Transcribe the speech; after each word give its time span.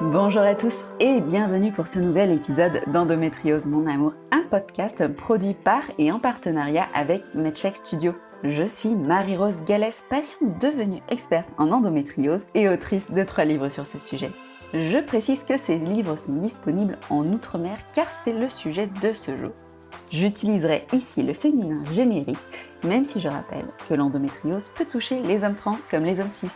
Bonjour 0.00 0.42
à 0.42 0.54
tous 0.54 0.74
et 1.00 1.20
bienvenue 1.20 1.72
pour 1.72 1.86
ce 1.86 1.98
nouvel 1.98 2.30
épisode 2.30 2.80
d'Endométriose 2.86 3.66
Mon 3.66 3.86
Amour, 3.86 4.14
un 4.30 4.42
podcast 4.42 5.06
produit 5.08 5.54
par 5.54 5.82
et 5.98 6.10
en 6.10 6.18
partenariat 6.18 6.86
avec 6.94 7.22
MedCheck 7.34 7.76
Studio. 7.76 8.14
Je 8.42 8.62
suis 8.62 8.88
Marie-Rose 8.88 9.62
Gallès, 9.66 10.02
patiente 10.08 10.58
devenue 10.60 11.02
experte 11.10 11.48
en 11.58 11.70
endométriose 11.72 12.46
et 12.54 12.68
autrice 12.68 13.10
de 13.10 13.22
trois 13.24 13.44
livres 13.44 13.68
sur 13.68 13.84
ce 13.84 13.98
sujet. 13.98 14.30
Je 14.72 15.04
précise 15.04 15.44
que 15.44 15.58
ces 15.58 15.76
livres 15.76 16.16
sont 16.16 16.36
disponibles 16.36 16.98
en 17.10 17.26
Outre-mer 17.26 17.76
car 17.94 18.10
c'est 18.10 18.32
le 18.32 18.48
sujet 18.48 18.88
de 19.02 19.12
ce 19.12 19.36
jour. 19.36 19.52
J'utiliserai 20.10 20.86
ici 20.92 21.22
le 21.22 21.34
féminin 21.34 21.84
générique, 21.92 22.38
même 22.84 23.04
si 23.04 23.20
je 23.20 23.28
rappelle 23.28 23.66
que 23.88 23.94
l'endométriose 23.94 24.70
peut 24.70 24.86
toucher 24.86 25.22
les 25.22 25.44
hommes 25.44 25.54
trans 25.54 25.76
comme 25.90 26.04
les 26.04 26.20
hommes 26.20 26.30
cis. 26.30 26.50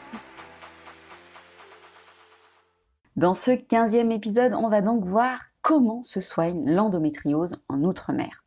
Dans 3.16 3.34
ce 3.34 3.51
15e 3.51 4.11
épisode, 4.11 4.55
on 4.55 4.69
va 4.69 4.80
donc 4.80 5.05
voir 5.05 5.39
comment 5.61 6.03
se 6.03 6.20
soigne 6.20 6.70
l'endométriose 6.70 7.62
en 7.69 7.83
Outre-mer. 7.84 8.42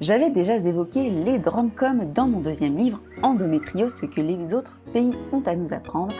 J'avais 0.00 0.30
déjà 0.30 0.56
évoqué 0.56 1.10
les 1.10 1.38
dromcoms 1.38 2.12
dans 2.12 2.28
mon 2.28 2.40
deuxième 2.40 2.76
livre, 2.76 3.00
Endométriose, 3.22 3.94
ce 3.94 4.06
que 4.06 4.20
les 4.20 4.52
autres 4.52 4.78
pays 4.92 5.12
ont 5.32 5.42
à 5.46 5.56
nous 5.56 5.72
apprendre 5.72 6.14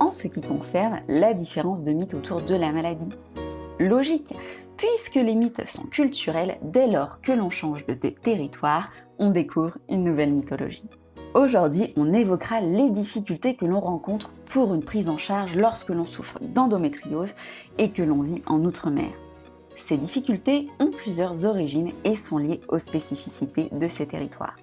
en 0.00 0.10
ce 0.10 0.28
qui 0.28 0.42
concerne 0.42 1.00
la 1.08 1.32
différence 1.32 1.82
de 1.82 1.92
mythes 1.92 2.14
autour 2.14 2.42
de 2.42 2.54
la 2.54 2.72
maladie. 2.72 3.12
Logique, 3.82 4.32
puisque 4.76 5.16
les 5.16 5.34
mythes 5.34 5.66
sont 5.66 5.86
culturels, 5.86 6.56
dès 6.62 6.86
lors 6.86 7.20
que 7.20 7.32
l'on 7.32 7.50
change 7.50 7.84
de 7.84 7.94
territoire, 7.94 8.92
on 9.18 9.30
découvre 9.30 9.76
une 9.88 10.04
nouvelle 10.04 10.32
mythologie. 10.32 10.88
Aujourd'hui, 11.34 11.92
on 11.96 12.14
évoquera 12.14 12.60
les 12.60 12.90
difficultés 12.90 13.56
que 13.56 13.64
l'on 13.64 13.80
rencontre 13.80 14.30
pour 14.46 14.72
une 14.72 14.84
prise 14.84 15.08
en 15.08 15.18
charge 15.18 15.56
lorsque 15.56 15.88
l'on 15.88 16.04
souffre 16.04 16.38
d'endométriose 16.40 17.34
et 17.78 17.90
que 17.90 18.02
l'on 18.02 18.22
vit 18.22 18.40
en 18.46 18.64
Outre-mer. 18.64 19.10
Ces 19.76 19.96
difficultés 19.96 20.68
ont 20.78 20.92
plusieurs 20.92 21.44
origines 21.44 21.90
et 22.04 22.14
sont 22.14 22.38
liées 22.38 22.60
aux 22.68 22.78
spécificités 22.78 23.68
de 23.72 23.88
ces 23.88 24.06
territoires. 24.06 24.56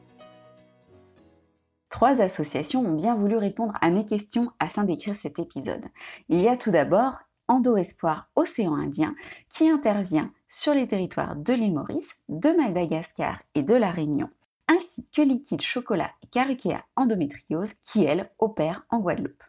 Trois 1.89 2.21
associations 2.21 2.85
ont 2.85 2.95
bien 2.95 3.15
voulu 3.15 3.35
répondre 3.35 3.73
à 3.81 3.89
mes 3.89 4.05
questions 4.05 4.49
afin 4.59 4.85
d'écrire 4.85 5.17
cet 5.17 5.39
épisode. 5.39 5.83
Il 6.29 6.39
y 6.39 6.47
a 6.47 6.55
tout 6.55 6.71
d'abord 6.71 7.19
Endo 7.49 7.75
Espoir 7.75 8.29
Océan 8.35 8.75
Indien 8.75 9.13
qui 9.49 9.69
intervient 9.69 10.31
sur 10.47 10.73
les 10.73 10.87
territoires 10.87 11.35
de 11.35 11.51
l'île 11.51 11.73
Maurice, 11.73 12.15
de 12.29 12.51
Madagascar 12.51 13.41
et 13.55 13.63
de 13.63 13.75
la 13.75 13.91
Réunion 13.91 14.29
ainsi 14.69 15.07
que 15.11 15.21
Liquide 15.21 15.61
Chocolat 15.61 16.11
et 16.23 16.27
Carukea 16.27 16.85
Endométriose 16.95 17.73
qui, 17.83 18.05
elle, 18.05 18.29
opère 18.37 18.85
en 18.89 18.99
Guadeloupe. 18.99 19.43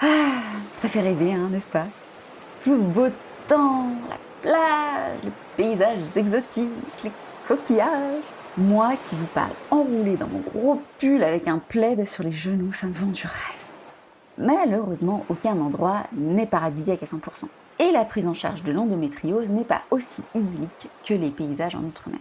Ah, 0.00 0.40
ça 0.76 0.88
fait 0.88 1.02
rêver, 1.02 1.32
hein, 1.32 1.48
n'est-ce 1.50 1.68
pas? 1.68 1.86
Tout 2.64 2.76
ce 2.76 2.82
beau 2.82 3.08
temps, 3.48 3.90
la 4.08 4.16
plage, 4.40 5.18
les 5.24 5.32
paysages 5.56 6.16
exotiques, 6.16 7.04
les 7.04 7.12
coquillages. 7.46 8.22
Moi 8.56 8.96
qui 8.96 9.14
vous 9.14 9.26
parle 9.26 9.52
enroulé 9.70 10.16
dans 10.16 10.26
mon 10.26 10.40
gros 10.40 10.82
pull 10.98 11.22
avec 11.22 11.48
un 11.48 11.58
plaid 11.58 12.06
sur 12.06 12.22
les 12.22 12.32
genoux, 12.32 12.72
ça 12.72 12.86
me 12.86 12.92
vend 12.92 13.06
du 13.06 13.22
rêve. 13.22 13.61
Malheureusement, 14.38 15.24
aucun 15.28 15.60
endroit 15.60 16.04
n'est 16.12 16.46
paradisiaque 16.46 17.02
à 17.02 17.06
100%. 17.06 17.46
Et 17.78 17.90
la 17.92 18.04
prise 18.04 18.26
en 18.26 18.34
charge 18.34 18.62
de 18.62 18.72
l'endométriose 18.72 19.50
n'est 19.50 19.64
pas 19.64 19.82
aussi 19.90 20.22
idyllique 20.34 20.88
que 21.04 21.14
les 21.14 21.30
paysages 21.30 21.74
en 21.74 21.84
outre-mer. 21.84 22.20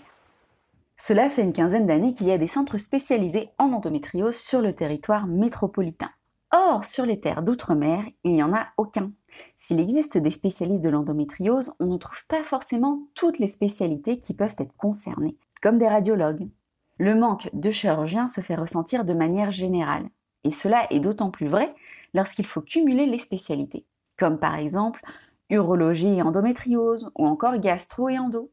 Cela 0.98 1.30
fait 1.30 1.44
une 1.44 1.54
quinzaine 1.54 1.88
d'années 1.88 2.14
qu'il 2.14 2.28
y 2.28 2.32
a 2.32 2.38
des 2.38 2.48
centres 2.48 2.78
spécialisés 2.78 3.50
en 3.58 3.74
endométriose 3.74 4.36
sur 4.36 4.62
le 4.62 4.74
territoire 4.74 5.28
métropolitain. 5.28 6.12
Or, 6.52 6.84
sur 6.84 7.06
les 7.06 7.20
terres 7.20 7.44
d'outre-mer, 7.44 8.04
il 8.24 8.34
n'y 8.34 8.44
en 8.44 8.54
a 8.54 8.68
aucun. 8.78 9.12
S'il 9.58 9.80
existe 9.80 10.18
des 10.18 10.32
spécialistes 10.32 10.84
de 10.84 10.90
l'endométriose, 10.90 11.74
on 11.80 11.86
ne 11.86 11.98
trouve 11.98 12.26
pas 12.28 12.44
forcément 12.44 13.00
toutes 13.16 13.40
les 13.40 13.48
spécialités 13.48 14.20
qui 14.20 14.34
peuvent 14.34 14.56
être 14.58 14.76
concernées, 14.76 15.38
comme 15.62 15.78
des 15.78 15.88
radiologues. 15.88 16.50
Le 16.98 17.16
manque 17.16 17.50
de 17.54 17.72
chirurgiens 17.72 18.28
se 18.28 18.42
fait 18.42 18.56
ressentir 18.56 19.06
de 19.06 19.14
manière 19.14 19.50
générale, 19.50 20.10
et 20.44 20.52
cela 20.52 20.88
est 20.90 21.00
d'autant 21.00 21.32
plus 21.32 21.48
vrai 21.48 21.74
lorsqu'il 22.14 22.46
faut 22.46 22.62
cumuler 22.62 23.06
les 23.06 23.20
spécialités, 23.20 23.86
comme 24.18 24.40
par 24.40 24.56
exemple 24.56 25.02
urologie 25.50 26.18
et 26.18 26.22
endométriose, 26.22 27.12
ou 27.16 27.26
encore 27.28 27.58
gastro 27.60 28.10
et 28.10 28.18
endo. 28.18 28.52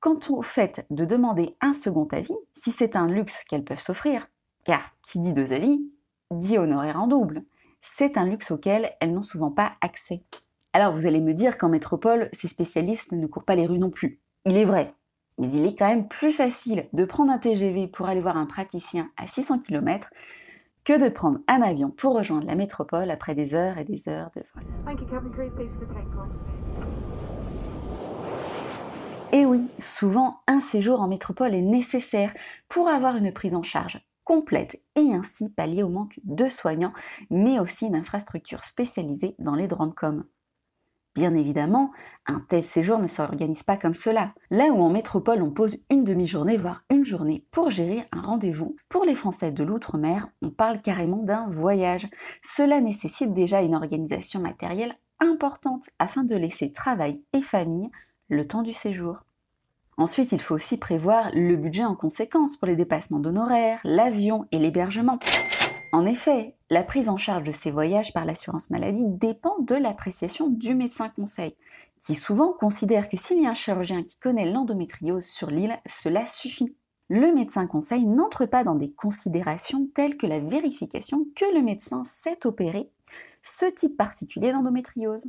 Quant 0.00 0.20
au 0.30 0.42
fait 0.42 0.86
de 0.90 1.04
demander 1.04 1.56
un 1.60 1.74
second 1.74 2.06
avis, 2.12 2.36
si 2.54 2.70
c'est 2.70 2.94
un 2.94 3.08
luxe 3.08 3.42
qu'elles 3.44 3.64
peuvent 3.64 3.80
s'offrir, 3.80 4.28
car 4.64 4.80
qui 5.02 5.18
dit 5.18 5.32
deux 5.32 5.52
avis, 5.52 5.90
dit 6.30 6.56
honoraire 6.56 7.00
en 7.00 7.08
double, 7.08 7.42
c'est 7.80 8.16
un 8.16 8.24
luxe 8.24 8.52
auquel 8.52 8.92
elles 9.00 9.12
n'ont 9.12 9.22
souvent 9.22 9.50
pas 9.50 9.72
accès. 9.80 10.22
Alors 10.72 10.94
vous 10.94 11.06
allez 11.06 11.20
me 11.20 11.34
dire 11.34 11.58
qu'en 11.58 11.68
métropole, 11.68 12.28
ces 12.32 12.46
spécialistes 12.46 13.12
ne 13.12 13.26
courent 13.26 13.44
pas 13.44 13.56
les 13.56 13.66
rues 13.66 13.80
non 13.80 13.90
plus. 13.90 14.20
Il 14.44 14.56
est 14.56 14.64
vrai, 14.64 14.94
mais 15.38 15.50
il 15.50 15.66
est 15.66 15.76
quand 15.76 15.88
même 15.88 16.06
plus 16.06 16.32
facile 16.32 16.86
de 16.92 17.04
prendre 17.04 17.32
un 17.32 17.38
TGV 17.38 17.88
pour 17.88 18.06
aller 18.06 18.20
voir 18.20 18.36
un 18.36 18.46
praticien 18.46 19.10
à 19.16 19.26
600 19.26 19.60
km 19.60 20.08
que 20.88 20.98
de 20.98 21.10
prendre 21.10 21.40
un 21.48 21.60
avion 21.60 21.90
pour 21.90 22.14
rejoindre 22.14 22.46
la 22.46 22.54
métropole 22.54 23.10
après 23.10 23.34
des 23.34 23.52
heures 23.52 23.76
et 23.76 23.84
des 23.84 24.08
heures 24.08 24.30
de 24.34 24.42
vol. 24.54 24.64
Et 29.34 29.44
oui, 29.44 29.68
souvent 29.78 30.40
un 30.46 30.62
séjour 30.62 31.02
en 31.02 31.08
métropole 31.08 31.54
est 31.54 31.60
nécessaire 31.60 32.32
pour 32.70 32.88
avoir 32.88 33.16
une 33.16 33.34
prise 33.34 33.54
en 33.54 33.62
charge 33.62 34.00
complète 34.24 34.82
et 34.96 35.12
ainsi 35.12 35.50
pallier 35.50 35.82
au 35.82 35.90
manque 35.90 36.20
de 36.24 36.48
soignants, 36.48 36.94
mais 37.28 37.58
aussi 37.58 37.90
d'infrastructures 37.90 38.64
spécialisées 38.64 39.34
dans 39.38 39.56
les 39.56 39.68
dromcoms. 39.68 40.24
Bien 41.14 41.34
évidemment, 41.34 41.90
un 42.26 42.40
tel 42.48 42.62
séjour 42.62 42.98
ne 42.98 43.06
s'organise 43.08 43.64
pas 43.64 43.76
comme 43.76 43.94
cela. 43.94 44.34
Là 44.50 44.66
où 44.66 44.80
en 44.80 44.90
métropole 44.90 45.42
on 45.42 45.50
pose 45.50 45.78
une 45.90 46.04
demi-journée, 46.04 46.56
voire 46.56 46.84
une 46.90 47.04
journée 47.04 47.44
pour 47.50 47.70
gérer 47.70 48.04
un 48.12 48.20
rendez-vous, 48.20 48.76
pour 48.88 49.04
les 49.04 49.16
Français 49.16 49.50
de 49.50 49.64
l'outre-mer, 49.64 50.28
on 50.42 50.50
parle 50.50 50.80
carrément 50.80 51.22
d'un 51.22 51.48
voyage. 51.50 52.08
Cela 52.42 52.80
nécessite 52.80 53.34
déjà 53.34 53.62
une 53.62 53.74
organisation 53.74 54.40
matérielle 54.40 54.96
importante 55.18 55.84
afin 55.98 56.22
de 56.22 56.36
laisser 56.36 56.72
travail 56.72 57.20
et 57.32 57.42
famille 57.42 57.90
le 58.28 58.46
temps 58.46 58.62
du 58.62 58.72
séjour. 58.72 59.24
Ensuite, 59.96 60.30
il 60.30 60.40
faut 60.40 60.54
aussi 60.54 60.78
prévoir 60.78 61.30
le 61.34 61.56
budget 61.56 61.84
en 61.84 61.96
conséquence 61.96 62.56
pour 62.56 62.68
les 62.68 62.76
dépassements 62.76 63.18
d'honoraires, 63.18 63.80
l'avion 63.82 64.46
et 64.52 64.58
l'hébergement. 64.58 65.18
En 65.92 66.06
effet, 66.06 66.54
la 66.70 66.82
prise 66.82 67.08
en 67.08 67.16
charge 67.16 67.44
de 67.44 67.52
ces 67.52 67.70
voyages 67.70 68.12
par 68.12 68.24
l'assurance 68.24 68.70
maladie 68.70 69.06
dépend 69.06 69.58
de 69.60 69.74
l'appréciation 69.74 70.48
du 70.48 70.74
médecin 70.74 71.08
conseil, 71.08 71.56
qui 71.98 72.14
souvent 72.14 72.52
considère 72.52 73.08
que 73.08 73.16
s'il 73.16 73.42
y 73.42 73.46
a 73.46 73.50
un 73.50 73.54
chirurgien 73.54 74.02
qui 74.02 74.18
connaît 74.18 74.50
l'endométriose 74.50 75.24
sur 75.24 75.50
l'île, 75.50 75.78
cela 75.86 76.26
suffit. 76.26 76.76
Le 77.08 77.32
médecin 77.32 77.66
conseil 77.66 78.04
n'entre 78.04 78.44
pas 78.44 78.64
dans 78.64 78.74
des 78.74 78.92
considérations 78.92 79.88
telles 79.94 80.18
que 80.18 80.26
la 80.26 80.40
vérification 80.40 81.26
que 81.34 81.54
le 81.54 81.62
médecin 81.62 82.04
sait 82.04 82.46
opérer 82.46 82.90
ce 83.42 83.64
type 83.64 83.96
particulier 83.96 84.52
d'endométriose. 84.52 85.26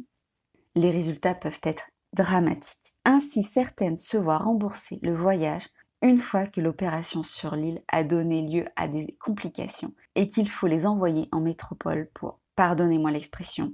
Les 0.75 0.91
résultats 0.91 1.35
peuvent 1.35 1.61
être 1.63 1.89
dramatique. 2.11 2.94
Ainsi, 3.06 3.44
certaines 3.44 3.97
se 3.97 4.17
voient 4.17 4.39
rembourser 4.39 5.00
le 5.01 5.13
voyage 5.13 5.69
une 6.01 6.19
fois 6.19 6.47
que 6.47 6.61
l'opération 6.61 7.23
sur 7.23 7.55
l'île 7.55 7.81
a 7.89 8.03
donné 8.03 8.41
lieu 8.41 8.65
à 8.75 8.87
des 8.87 9.17
complications 9.19 9.93
et 10.15 10.27
qu'il 10.27 10.49
faut 10.49 10.67
les 10.67 10.85
envoyer 10.85 11.27
en 11.31 11.41
métropole 11.41 12.09
pour, 12.13 12.39
pardonnez-moi 12.55 13.11
l'expression, 13.11 13.73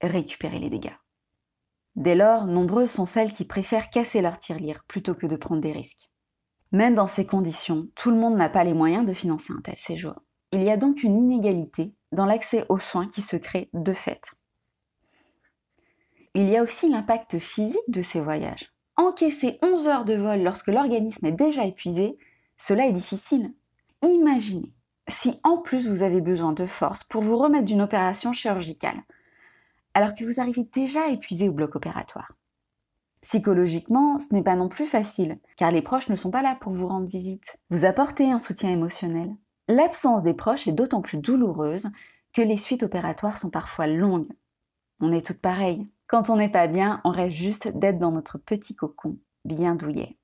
récupérer 0.00 0.58
les 0.58 0.70
dégâts. 0.70 0.96
Dès 1.96 2.14
lors, 2.14 2.46
nombreuses 2.46 2.90
sont 2.90 3.04
celles 3.04 3.32
qui 3.32 3.44
préfèrent 3.44 3.90
casser 3.90 4.20
leur 4.20 4.38
tirelire 4.38 4.84
plutôt 4.88 5.14
que 5.14 5.26
de 5.26 5.36
prendre 5.36 5.60
des 5.60 5.72
risques. 5.72 6.10
Même 6.72 6.94
dans 6.94 7.06
ces 7.06 7.26
conditions, 7.26 7.88
tout 7.94 8.10
le 8.10 8.16
monde 8.16 8.36
n'a 8.36 8.48
pas 8.48 8.64
les 8.64 8.74
moyens 8.74 9.06
de 9.06 9.12
financer 9.12 9.52
un 9.52 9.60
tel 9.60 9.76
séjour. 9.76 10.14
Il 10.50 10.62
y 10.62 10.70
a 10.70 10.76
donc 10.76 11.02
une 11.04 11.18
inégalité 11.18 11.94
dans 12.10 12.26
l'accès 12.26 12.64
aux 12.68 12.78
soins 12.78 13.06
qui 13.06 13.22
se 13.22 13.36
crée 13.36 13.70
de 13.74 13.92
fait. 13.92 14.22
Il 16.34 16.48
y 16.48 16.56
a 16.56 16.62
aussi 16.64 16.90
l'impact 16.90 17.38
physique 17.38 17.78
de 17.88 18.02
ces 18.02 18.20
voyages. 18.20 18.73
Encaisser 18.96 19.58
11 19.62 19.88
heures 19.88 20.04
de 20.04 20.14
vol 20.14 20.42
lorsque 20.42 20.68
l'organisme 20.68 21.26
est 21.26 21.32
déjà 21.32 21.64
épuisé, 21.66 22.16
cela 22.56 22.86
est 22.86 22.92
difficile. 22.92 23.52
Imaginez 24.02 24.72
si 25.08 25.38
en 25.42 25.58
plus 25.58 25.88
vous 25.88 26.02
avez 26.02 26.20
besoin 26.20 26.52
de 26.52 26.66
force 26.66 27.04
pour 27.04 27.22
vous 27.22 27.36
remettre 27.36 27.64
d'une 27.64 27.82
opération 27.82 28.32
chirurgicale, 28.32 29.02
alors 29.94 30.14
que 30.14 30.24
vous 30.24 30.40
arrivez 30.40 30.64
déjà 30.64 31.08
épuisé 31.08 31.48
au 31.48 31.52
bloc 31.52 31.76
opératoire. 31.76 32.32
Psychologiquement, 33.20 34.18
ce 34.18 34.34
n'est 34.34 34.42
pas 34.42 34.56
non 34.56 34.68
plus 34.68 34.86
facile, 34.86 35.38
car 35.56 35.70
les 35.70 35.82
proches 35.82 36.08
ne 36.08 36.16
sont 36.16 36.30
pas 36.30 36.42
là 36.42 36.56
pour 36.60 36.72
vous 36.72 36.86
rendre 36.86 37.06
visite, 37.06 37.58
vous 37.70 37.84
apporter 37.84 38.30
un 38.30 38.38
soutien 38.38 38.70
émotionnel. 38.70 39.34
L'absence 39.68 40.22
des 40.22 40.34
proches 40.34 40.68
est 40.68 40.72
d'autant 40.72 41.00
plus 41.00 41.18
douloureuse 41.18 41.88
que 42.34 42.42
les 42.42 42.58
suites 42.58 42.82
opératoires 42.82 43.38
sont 43.38 43.50
parfois 43.50 43.86
longues. 43.86 44.30
On 45.00 45.12
est 45.12 45.24
toutes 45.24 45.40
pareilles. 45.40 45.86
Quand 46.06 46.28
on 46.28 46.36
n'est 46.36 46.50
pas 46.50 46.66
bien, 46.66 47.00
on 47.04 47.10
rêve 47.10 47.32
juste 47.32 47.68
d'être 47.76 47.98
dans 47.98 48.12
notre 48.12 48.38
petit 48.38 48.76
cocon, 48.76 49.18
bien 49.44 49.74
douillet. 49.74 50.18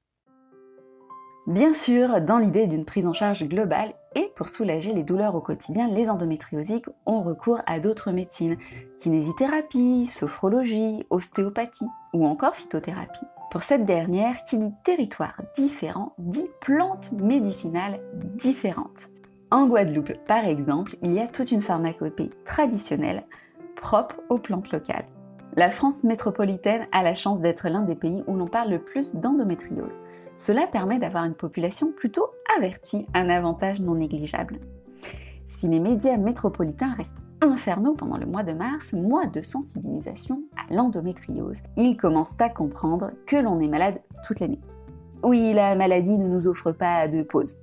Bien 1.47 1.73
sûr, 1.73 2.21
dans 2.21 2.39
l'idée 2.39 2.67
d'une 2.67 2.85
prise 2.85 3.07
en 3.07 3.15
charge 3.15 3.45
globale, 3.45 3.95
Et 4.17 4.33
pour 4.35 4.49
soulager 4.49 4.93
les 4.93 5.05
douleurs 5.05 5.37
au 5.37 5.41
quotidien, 5.41 5.89
les 5.89 6.11
endométriosiques 6.11 6.89
ont 7.07 7.23
recours 7.23 7.61
à 7.67 7.79
d'autres 7.79 8.11
médecines, 8.11 8.57
kinésithérapie, 8.99 10.09
sophrologie, 10.09 11.07
ostéopathie 11.11 11.87
ou 12.13 12.27
encore 12.27 12.57
phytothérapie. 12.57 13.27
Pour 13.53 13.63
cette 13.63 13.85
dernière, 13.85 14.43
qui 14.43 14.59
dit 14.59 14.73
territoire 14.85 15.41
différent, 15.57 16.15
dit 16.19 16.51
plantes 16.61 17.13
médicinales 17.13 18.01
différentes. 18.15 19.11
En 19.53 19.67
Guadeloupe, 19.67 20.13
par 20.27 20.45
exemple, 20.45 20.97
il 21.03 21.13
y 21.13 21.21
a 21.21 21.29
toute 21.29 21.53
une 21.53 21.63
pharmacopée 21.63 22.31
traditionnelle 22.45 23.25
propre 23.77 24.17
aux 24.29 24.39
plantes 24.39 24.73
locales. 24.73 25.07
La 25.57 25.69
France 25.69 26.05
métropolitaine 26.05 26.87
a 26.93 27.03
la 27.03 27.17
chance 27.17 27.41
d'être 27.41 27.69
l'un 27.69 27.83
des 27.83 27.97
pays 27.97 28.23
où 28.29 28.37
l'on 28.37 28.47
parle 28.47 28.71
le 28.71 28.79
plus 28.79 29.17
d'endométriose. 29.17 29.99
Cela 30.37 30.69
permet 30.69 31.01
d'avoir 31.01 31.25
une 31.25 31.35
population 31.35 31.91
plutôt 31.91 32.31
avertie, 32.57 33.07
un 33.15 33.29
avantage 33.29 33.81
non 33.81 33.97
négligeable. 33.97 34.61
Si 35.49 35.67
les 35.67 35.81
médias 35.81 36.17
métropolitains 36.17 36.95
restent 36.97 37.19
infernaux 37.43 37.95
pendant 37.95 38.17
le 38.17 38.27
mois 38.27 38.45
de 38.45 38.53
mars, 38.53 38.93
mois 38.93 39.27
de 39.27 39.43
sensibilisation 39.43 40.45
à 40.57 40.73
l'endométriose, 40.73 41.59
ils 41.77 41.97
commencent 41.97 42.41
à 42.41 42.49
comprendre 42.49 43.11
que 43.27 43.37
l'on 43.37 43.59
est 43.59 43.69
malade 43.69 44.01
toute 44.25 44.39
l'année. 44.39 44.61
Oui, 45.25 45.53
la 45.53 45.75
maladie 45.75 46.17
ne 46.17 46.29
nous 46.29 46.47
offre 46.47 46.71
pas 46.71 47.09
de 47.09 47.23
pause. 47.23 47.57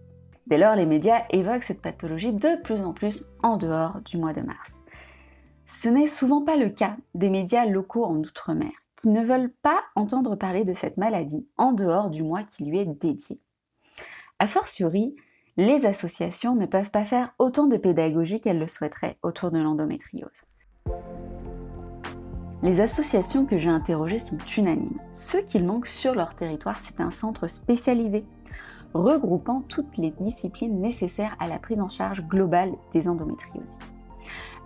Dès 0.48 0.58
lors, 0.58 0.76
les 0.76 0.86
médias 0.86 1.24
évoquent 1.30 1.64
cette 1.64 1.82
pathologie 1.82 2.34
de 2.34 2.62
plus 2.64 2.82
en 2.82 2.92
plus 2.92 3.26
en 3.44 3.56
dehors 3.56 4.02
du 4.06 4.18
mois 4.18 4.34
de 4.34 4.42
mars. 4.42 4.82
Ce 5.70 5.90
n'est 5.90 6.08
souvent 6.08 6.46
pas 6.46 6.56
le 6.56 6.70
cas 6.70 6.96
des 7.14 7.30
médias 7.30 7.66
locaux 7.66 8.06
en 8.06 8.16
Outre-mer, 8.16 8.72
qui 8.96 9.10
ne 9.10 9.22
veulent 9.22 9.52
pas 9.62 9.82
entendre 9.96 10.38
parler 10.38 10.64
de 10.64 10.74
cette 10.74 10.96
maladie 10.96 11.46
en 11.58 11.74
dehors 11.74 12.10
du 12.10 12.24
mois 12.24 12.44
qui 12.44 12.64
lui 12.64 12.80
est 12.80 12.86
dédié. 12.86 13.42
A 14.40 14.48
fortiori, 14.48 15.14
les 15.58 15.86
associations 15.86 16.56
ne 16.56 16.66
peuvent 16.66 16.90
pas 16.90 17.04
faire 17.04 17.34
autant 17.38 17.68
de 17.68 17.76
pédagogie 17.76 18.40
qu'elles 18.40 18.60
le 18.60 18.70
souhaiteraient 18.70 19.18
autour 19.24 19.52
de 19.52 19.60
l'endométriose. 19.60 20.30
Les 22.64 22.80
associations 22.80 23.46
que 23.46 23.58
j'ai 23.58 23.70
interrogées 23.70 24.20
sont 24.20 24.40
unanimes. 24.58 25.02
Ce 25.12 25.36
qu'il 25.36 25.66
manque 25.66 25.88
sur 25.88 26.16
leur 26.16 26.34
territoire, 26.34 26.80
c'est 26.82 27.02
un 27.02 27.12
centre 27.12 27.48
spécialisé, 27.48 28.24
regroupant 28.94 29.64
toutes 29.68 29.98
les 29.98 30.12
disciplines 30.12 30.80
nécessaires 30.80 31.36
à 31.42 31.50
la 31.50 31.60
prise 31.60 31.82
en 31.82 31.90
charge 31.90 32.26
globale 32.26 32.72
des 32.94 33.10
endométrioses. 33.10 33.78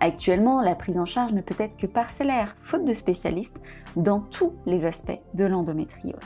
Actuellement, 0.04 0.62
la 0.62 0.74
prise 0.74 0.98
en 0.98 1.04
charge 1.04 1.32
ne 1.32 1.40
peut 1.40 1.54
être 1.60 1.76
que 1.76 1.86
parcellaire, 1.86 2.56
faute 2.58 2.84
de 2.84 2.92
spécialistes 2.92 3.60
dans 3.94 4.18
tous 4.18 4.52
les 4.66 4.84
aspects 4.84 5.20
de 5.34 5.44
l'endométriose. 5.44 6.16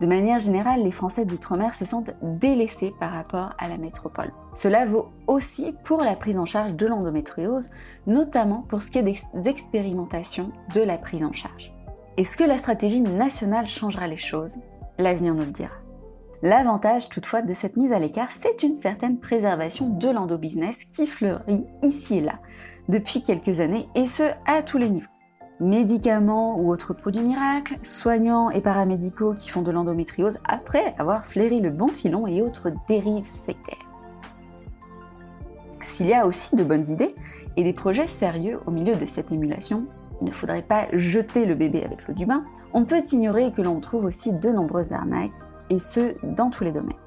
De 0.00 0.06
manière 0.08 0.40
générale, 0.40 0.82
les 0.82 0.90
Français 0.90 1.24
d'outre-mer 1.24 1.72
se 1.76 1.84
sentent 1.84 2.10
délaissés 2.20 2.92
par 2.98 3.12
rapport 3.12 3.54
à 3.58 3.68
la 3.68 3.78
métropole. 3.78 4.32
Cela 4.54 4.86
vaut 4.86 5.10
aussi 5.28 5.72
pour 5.84 6.00
la 6.00 6.16
prise 6.16 6.36
en 6.36 6.46
charge 6.46 6.74
de 6.74 6.86
l'endométriose, 6.88 7.70
notamment 8.08 8.64
pour 8.68 8.82
ce 8.82 8.90
qui 8.90 8.98
est 8.98 9.02
des 9.02 9.20
expérimentations 9.48 10.50
de 10.74 10.80
la 10.80 10.98
prise 10.98 11.22
en 11.22 11.32
charge. 11.32 11.72
Est-ce 12.16 12.36
que 12.36 12.42
la 12.42 12.58
stratégie 12.58 13.02
nationale 13.02 13.68
changera 13.68 14.08
les 14.08 14.16
choses? 14.16 14.56
L'avenir 14.98 15.32
nous 15.32 15.44
le 15.44 15.52
dira. 15.52 15.83
L'avantage 16.44 17.08
toutefois 17.08 17.40
de 17.40 17.54
cette 17.54 17.78
mise 17.78 17.90
à 17.90 17.98
l'écart, 17.98 18.30
c'est 18.30 18.62
une 18.62 18.74
certaine 18.74 19.18
préservation 19.18 19.88
de 19.88 20.10
l'endobusiness 20.10 20.84
qui 20.84 21.06
fleurit 21.06 21.64
ici 21.82 22.18
et 22.18 22.20
là 22.20 22.34
depuis 22.90 23.22
quelques 23.22 23.60
années, 23.60 23.88
et 23.94 24.06
ce 24.06 24.24
à 24.44 24.62
tous 24.62 24.76
les 24.76 24.90
niveaux. 24.90 25.08
Médicaments 25.58 26.60
ou 26.60 26.70
autres 26.70 26.92
produits 26.92 27.22
miracles, 27.22 27.78
soignants 27.82 28.50
et 28.50 28.60
paramédicaux 28.60 29.32
qui 29.32 29.48
font 29.48 29.62
de 29.62 29.70
l'endométriose 29.70 30.36
après 30.46 30.94
avoir 30.98 31.24
flairé 31.24 31.60
le 31.60 31.70
bon 31.70 31.88
filon 31.88 32.26
et 32.26 32.42
autres 32.42 32.70
dérives 32.88 33.24
sectaires. 33.24 33.88
S'il 35.82 36.08
y 36.08 36.12
a 36.12 36.26
aussi 36.26 36.56
de 36.56 36.64
bonnes 36.64 36.84
idées 36.90 37.14
et 37.56 37.64
des 37.64 37.72
projets 37.72 38.06
sérieux 38.06 38.60
au 38.66 38.70
milieu 38.70 38.96
de 38.96 39.06
cette 39.06 39.32
émulation, 39.32 39.86
il 40.20 40.26
ne 40.26 40.30
faudrait 40.30 40.60
pas 40.60 40.88
jeter 40.92 41.46
le 41.46 41.54
bébé 41.54 41.82
avec 41.82 42.06
l'eau 42.06 42.12
du 42.12 42.26
bain, 42.26 42.44
on 42.74 42.84
peut 42.84 43.02
ignorer 43.12 43.50
que 43.50 43.62
l'on 43.62 43.80
trouve 43.80 44.04
aussi 44.04 44.30
de 44.30 44.50
nombreuses 44.50 44.92
arnaques 44.92 45.32
et 45.70 45.78
ce, 45.78 46.14
dans 46.22 46.50
tous 46.50 46.64
les 46.64 46.72
domaines. 46.72 46.98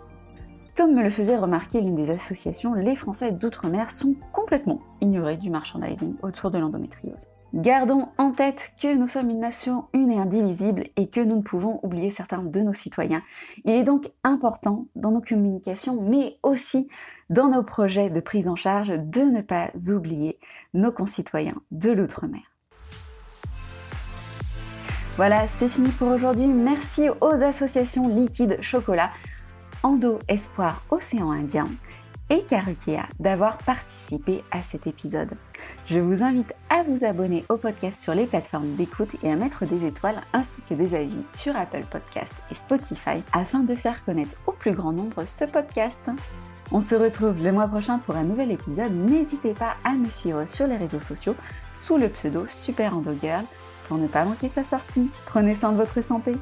Comme 0.75 0.94
me 0.94 1.01
le 1.01 1.09
faisait 1.09 1.38
remarquer 1.38 1.81
l'une 1.81 1.95
des 1.95 2.12
associations, 2.12 2.75
les 2.75 2.95
Français 2.95 3.31
d'outre-mer 3.31 3.89
sont 3.89 4.13
complètement 4.31 4.80
ignorés 5.01 5.38
du 5.38 5.50
merchandising 5.50 6.15
autour 6.21 6.51
de 6.51 6.59
l'endométriose. 6.59 7.27
Gardons 7.54 8.09
en 8.18 8.31
tête 8.31 8.74
que 8.80 8.94
nous 8.94 9.07
sommes 9.07 9.30
une 9.30 9.39
nation 9.39 9.86
une 9.94 10.12
et 10.12 10.19
indivisible 10.19 10.83
et 10.98 11.07
que 11.09 11.21
nous 11.21 11.38
ne 11.38 11.42
pouvons 11.42 11.80
oublier 11.81 12.12
certains 12.12 12.44
de 12.44 12.59
nos 12.59 12.74
citoyens. 12.74 13.24
Il 13.63 13.71
est 13.71 13.83
donc 13.83 14.12
important 14.24 14.86
dans 14.95 15.12
nos 15.12 15.21
communications, 15.21 16.00
mais 16.01 16.38
aussi 16.44 16.89
dans 17.30 17.48
nos 17.48 17.63
projets 17.63 18.09
de 18.09 18.19
prise 18.19 18.48
en 18.48 18.56
charge, 18.56 18.89
de 18.89 19.21
ne 19.21 19.42
pas 19.42 19.71
oublier 19.89 20.39
nos 20.74 20.92
concitoyens 20.92 21.56
de 21.71 21.92
l'outre-mer. 21.92 22.56
Voilà, 25.17 25.47
c'est 25.47 25.67
fini 25.67 25.89
pour 25.89 26.09
aujourd'hui. 26.09 26.45
Merci 26.45 27.09
aux 27.09 27.41
associations 27.41 28.07
Liquide 28.07 28.59
Chocolat, 28.61 29.09
Endo 29.81 30.19
Espoir 30.27 30.83
Océan 30.91 31.31
Indien 31.31 31.67
et 32.29 32.43
Karukea 32.43 33.07
d'avoir 33.19 33.57
participé 33.57 34.43
à 34.51 34.61
cet 34.61 34.85
épisode. 34.85 35.31
Je 35.87 35.99
vous 35.99 36.21
invite 36.21 36.53
à 36.69 36.83
vous 36.83 37.03
abonner 37.03 37.45
au 37.49 37.57
podcast 37.57 37.99
sur 37.99 38.13
les 38.13 38.27
plateformes 38.27 38.75
d'écoute 38.75 39.09
et 39.23 39.31
à 39.31 39.35
mettre 39.35 39.65
des 39.65 39.87
étoiles 39.87 40.21
ainsi 40.33 40.61
que 40.69 40.75
des 40.75 40.93
avis 40.93 41.23
sur 41.35 41.57
Apple 41.57 41.85
Podcast 41.89 42.35
et 42.51 42.55
Spotify 42.55 43.23
afin 43.33 43.61
de 43.61 43.73
faire 43.73 44.05
connaître 44.05 44.35
au 44.45 44.51
plus 44.51 44.73
grand 44.73 44.91
nombre 44.91 45.25
ce 45.25 45.45
podcast. 45.45 46.11
On 46.71 46.79
se 46.79 46.93
retrouve 46.93 47.43
le 47.43 47.51
mois 47.51 47.67
prochain 47.67 47.97
pour 47.97 48.17
un 48.17 48.23
nouvel 48.23 48.51
épisode. 48.51 48.93
N'hésitez 48.93 49.55
pas 49.55 49.77
à 49.83 49.93
me 49.93 50.11
suivre 50.11 50.47
sur 50.47 50.67
les 50.67 50.77
réseaux 50.77 50.99
sociaux 50.99 51.35
sous 51.73 51.97
le 51.97 52.07
pseudo 52.09 52.45
Super 52.45 52.95
Endo 52.95 53.15
Girl 53.19 53.45
pour 53.87 53.97
ne 53.97 54.07
pas 54.07 54.25
manquer 54.25 54.49
sa 54.49 54.63
sortie. 54.63 55.09
Prenez 55.25 55.55
soin 55.55 55.71
de 55.71 55.77
votre 55.77 56.01
santé. 56.03 56.33